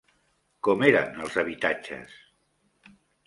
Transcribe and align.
Com 0.67 0.79
eren 0.87 1.19
els 1.25 1.37
habitatges? 1.43 2.17